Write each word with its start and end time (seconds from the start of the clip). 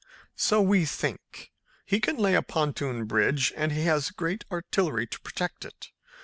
"So 0.35 0.63
we 0.63 0.85
think. 0.85 1.51
He 1.85 1.99
can 1.99 2.17
lay 2.17 2.33
a 2.33 2.41
pontoon 2.41 3.05
bridge, 3.05 3.53
and 3.55 3.71
he 3.71 3.83
has 3.83 4.09
a 4.09 4.13
great 4.13 4.43
artillery 4.51 5.05
to 5.05 5.19
protect 5.21 5.63
it. 5.63 5.89